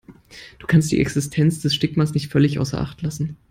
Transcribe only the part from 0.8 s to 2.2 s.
die Existenz des Stigmas